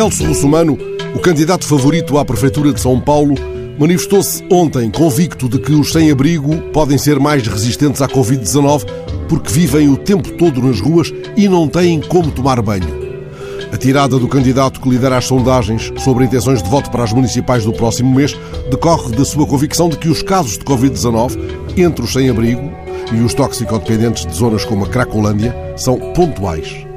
Celso 0.00 0.24
Russomano, 0.24 0.78
o 1.14 1.18
candidato 1.18 1.66
favorito 1.66 2.16
à 2.16 2.24
Prefeitura 2.24 2.72
de 2.72 2.80
São 2.80 2.98
Paulo, 2.98 3.34
manifestou-se 3.78 4.42
ontem 4.50 4.90
convicto 4.90 5.46
de 5.46 5.58
que 5.58 5.72
os 5.72 5.92
sem-abrigo 5.92 6.56
podem 6.72 6.96
ser 6.96 7.20
mais 7.20 7.46
resistentes 7.46 8.00
à 8.00 8.08
Covid-19 8.08 8.86
porque 9.28 9.52
vivem 9.52 9.90
o 9.90 9.98
tempo 9.98 10.32
todo 10.38 10.62
nas 10.62 10.80
ruas 10.80 11.12
e 11.36 11.46
não 11.46 11.68
têm 11.68 12.00
como 12.00 12.30
tomar 12.30 12.62
banho. 12.62 12.88
A 13.70 13.76
tirada 13.76 14.18
do 14.18 14.26
candidato 14.26 14.80
que 14.80 14.88
lidera 14.88 15.18
as 15.18 15.26
sondagens 15.26 15.92
sobre 15.98 16.24
intenções 16.24 16.62
de 16.62 16.70
voto 16.70 16.90
para 16.90 17.04
as 17.04 17.12
municipais 17.12 17.66
do 17.66 17.72
próximo 17.74 18.14
mês 18.14 18.34
decorre 18.70 19.14
da 19.14 19.24
sua 19.26 19.46
convicção 19.46 19.90
de 19.90 19.98
que 19.98 20.08
os 20.08 20.22
casos 20.22 20.56
de 20.56 20.64
Covid-19 20.64 21.38
entre 21.76 22.02
os 22.02 22.10
sem-abrigo 22.10 22.72
e 23.12 23.20
os 23.20 23.34
toxicodependentes 23.34 24.24
de 24.24 24.34
zonas 24.34 24.64
como 24.64 24.86
a 24.86 24.88
Cracolândia 24.88 25.54
são 25.76 25.98
pontuais. 26.14 26.89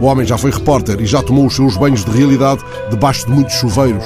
O 0.00 0.06
homem 0.06 0.26
já 0.26 0.38
foi 0.38 0.50
repórter 0.50 1.00
e 1.00 1.06
já 1.06 1.22
tomou 1.22 1.46
os 1.46 1.56
seus 1.56 1.76
banhos 1.76 2.04
de 2.04 2.10
realidade 2.10 2.64
debaixo 2.90 3.26
de 3.26 3.32
muitos 3.32 3.54
chuveiros. 3.54 4.04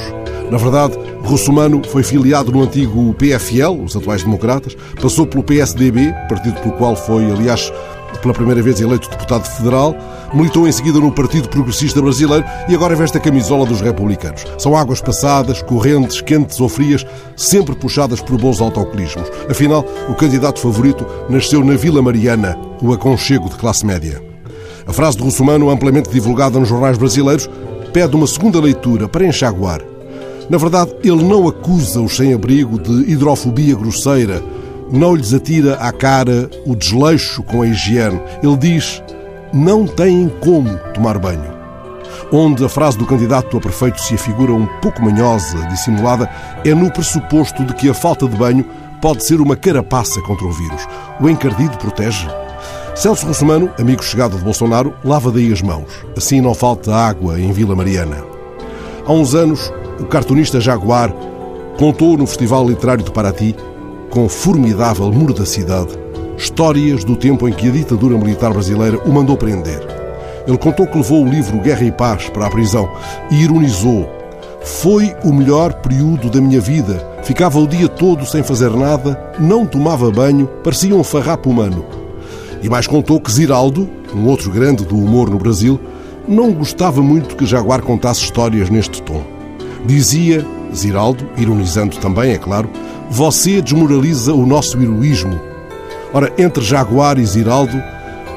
Na 0.50 0.58
verdade, 0.58 0.98
Russomano 1.24 1.82
foi 1.88 2.02
filiado 2.02 2.52
no 2.52 2.62
antigo 2.62 3.14
PFL, 3.14 3.82
os 3.84 3.96
atuais 3.96 4.22
democratas, 4.22 4.76
passou 5.00 5.26
pelo 5.26 5.42
PSDB, 5.42 6.12
partido 6.28 6.60
pelo 6.60 6.74
qual 6.74 6.94
foi, 6.94 7.24
aliás, 7.30 7.72
pela 8.20 8.34
primeira 8.34 8.62
vez 8.62 8.80
eleito 8.80 9.08
deputado 9.10 9.44
federal, 9.44 9.96
militou 10.32 10.66
em 10.66 10.72
seguida 10.72 10.98
no 10.98 11.10
Partido 11.10 11.48
Progressista 11.48 12.00
Brasileiro 12.00 12.44
e 12.68 12.74
agora 12.74 12.94
veste 12.94 13.16
a 13.16 13.20
camisola 13.20 13.66
dos 13.66 13.80
republicanos. 13.80 14.44
São 14.58 14.76
águas 14.76 15.00
passadas, 15.00 15.62
correntes, 15.62 16.20
quentes 16.20 16.60
ou 16.60 16.68
frias, 16.68 17.04
sempre 17.36 17.74
puxadas 17.74 18.20
por 18.20 18.38
bons 18.38 18.60
autocolismos. 18.60 19.28
Afinal, 19.50 19.84
o 20.08 20.14
candidato 20.14 20.60
favorito 20.60 21.06
nasceu 21.28 21.64
na 21.64 21.74
Vila 21.74 22.00
Mariana, 22.00 22.56
o 22.80 22.92
aconchego 22.92 23.48
de 23.48 23.56
classe 23.56 23.84
média. 23.84 24.31
A 24.86 24.92
frase 24.92 25.16
de 25.16 25.22
Russomano, 25.22 25.70
amplamente 25.70 26.10
divulgada 26.10 26.58
nos 26.58 26.68
jornais 26.68 26.98
brasileiros, 26.98 27.48
pede 27.92 28.16
uma 28.16 28.26
segunda 28.26 28.60
leitura 28.60 29.08
para 29.08 29.26
enxaguar. 29.26 29.80
Na 30.50 30.58
verdade, 30.58 30.92
ele 31.04 31.22
não 31.22 31.48
acusa 31.48 32.00
os 32.00 32.16
sem-abrigo 32.16 32.78
de 32.78 33.10
hidrofobia 33.10 33.76
grosseira, 33.76 34.42
não 34.90 35.14
lhes 35.14 35.32
atira 35.32 35.74
à 35.76 35.92
cara 35.92 36.50
o 36.66 36.74
desleixo 36.74 37.42
com 37.42 37.62
a 37.62 37.66
higiene. 37.66 38.20
Ele 38.42 38.56
diz: 38.56 39.02
não 39.52 39.86
têm 39.86 40.30
como 40.40 40.76
tomar 40.94 41.18
banho. 41.18 41.52
Onde 42.30 42.64
a 42.64 42.68
frase 42.68 42.96
do 42.96 43.06
candidato 43.06 43.56
a 43.56 43.60
prefeito 43.60 44.00
se 44.00 44.14
afigura 44.14 44.52
um 44.52 44.66
pouco 44.80 45.02
manhosa, 45.02 45.66
dissimulada, 45.68 46.28
é 46.64 46.74
no 46.74 46.90
pressuposto 46.90 47.64
de 47.64 47.74
que 47.74 47.88
a 47.88 47.94
falta 47.94 48.26
de 48.26 48.36
banho 48.36 48.64
pode 49.00 49.24
ser 49.24 49.40
uma 49.40 49.56
carapaça 49.56 50.20
contra 50.22 50.46
o 50.46 50.52
vírus. 50.52 50.86
O 51.20 51.28
encardido 51.28 51.76
protege. 51.76 52.26
Celso 52.94 53.26
Russomano, 53.26 53.70
amigo 53.78 54.04
chegado 54.04 54.36
de 54.36 54.44
Bolsonaro, 54.44 54.92
lava 55.02 55.30
daí 55.32 55.50
as 55.50 55.62
mãos. 55.62 56.04
Assim 56.16 56.40
não 56.42 56.54
falta 56.54 56.94
água 56.94 57.40
em 57.40 57.50
Vila 57.50 57.74
Mariana. 57.74 58.22
Há 59.06 59.12
uns 59.12 59.34
anos, 59.34 59.72
o 59.98 60.04
cartunista 60.04 60.60
Jaguar 60.60 61.12
contou 61.78 62.18
no 62.18 62.26
Festival 62.26 62.68
Literário 62.68 63.02
de 63.02 63.10
Paraty, 63.10 63.56
com 64.10 64.28
formidável 64.28 65.10
mordacidade, 65.10 65.98
histórias 66.36 67.02
do 67.02 67.16
tempo 67.16 67.48
em 67.48 67.52
que 67.52 67.68
a 67.68 67.72
ditadura 67.72 68.16
militar 68.18 68.52
brasileira 68.52 68.98
o 69.06 69.10
mandou 69.10 69.38
prender. 69.38 69.80
Ele 70.46 70.58
contou 70.58 70.86
que 70.86 70.98
levou 70.98 71.24
o 71.24 71.28
livro 71.28 71.60
Guerra 71.60 71.84
e 71.84 71.92
Paz 71.92 72.28
para 72.28 72.46
a 72.46 72.50
prisão 72.50 72.88
e 73.30 73.42
ironizou. 73.42 74.08
Foi 74.60 75.16
o 75.24 75.32
melhor 75.32 75.72
período 75.74 76.28
da 76.28 76.40
minha 76.40 76.60
vida. 76.60 77.08
Ficava 77.22 77.58
o 77.58 77.66
dia 77.66 77.88
todo 77.88 78.26
sem 78.26 78.42
fazer 78.42 78.70
nada, 78.70 79.18
não 79.40 79.64
tomava 79.64 80.10
banho, 80.10 80.46
parecia 80.62 80.94
um 80.94 81.02
farrapo 81.02 81.48
humano. 81.48 82.01
E 82.62 82.68
mais 82.68 82.86
contou 82.86 83.20
que 83.20 83.30
Ziraldo, 83.30 83.88
um 84.14 84.26
outro 84.26 84.50
grande 84.50 84.84
do 84.84 84.96
humor 84.96 85.28
no 85.28 85.38
Brasil, 85.38 85.80
não 86.28 86.52
gostava 86.52 87.02
muito 87.02 87.36
que 87.36 87.44
Jaguar 87.44 87.82
contasse 87.82 88.22
histórias 88.22 88.70
neste 88.70 89.02
tom. 89.02 89.22
Dizia, 89.84 90.46
Ziraldo, 90.74 91.28
ironizando 91.36 91.96
também, 91.96 92.32
é 92.32 92.38
claro, 92.38 92.70
você 93.10 93.60
desmoraliza 93.60 94.32
o 94.32 94.46
nosso 94.46 94.80
heroísmo. 94.80 95.38
Ora, 96.14 96.32
entre 96.38 96.62
Jaguar 96.62 97.18
e 97.18 97.26
Ziraldo, 97.26 97.82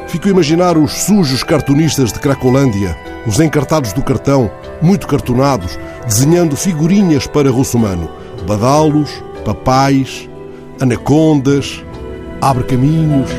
fico 0.08 0.28
a 0.28 0.32
imaginar 0.32 0.78
os 0.78 0.92
sujos 0.92 1.44
cartunistas 1.44 2.12
de 2.12 2.20
Cracolândia, 2.20 2.98
os 3.28 3.40
encartados 3.40 3.94
do 3.94 4.02
cartão, 4.02 4.50
muito 4.82 5.08
cartonados, 5.08 5.78
desenhando 6.08 6.56
figurinhas 6.56 7.28
para 7.28 7.52
Russomano. 7.52 8.10
Badalos, 8.48 9.12
papais, 9.44 10.30
anacondas, 10.80 11.84
abre 12.42 12.64
caminhos. 12.64 13.30